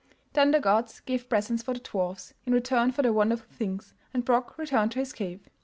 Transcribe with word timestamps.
Then 0.33 0.49
the 0.49 0.59
gods 0.59 0.99
gave 0.99 1.29
presents 1.29 1.61
for 1.61 1.75
the 1.75 1.79
dwarfs 1.79 2.33
in 2.47 2.53
return 2.53 2.91
for 2.91 3.03
their 3.03 3.13
wonderful 3.13 3.53
things, 3.53 3.93
and 4.15 4.25
Brok 4.25 4.57
returned 4.57 4.93
to 4.93 4.99
his 4.99 5.13
cave. 5.13 5.47